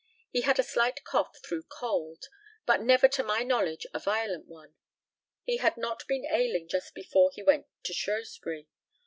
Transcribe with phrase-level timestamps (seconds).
[0.31, 2.25] He had a slight cough through cold,
[2.65, 4.73] but never to my knowledge a violent one.
[5.43, 8.67] He had not been ailing just before he went to Shrewsbury.